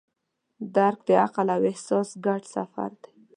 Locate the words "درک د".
0.75-1.09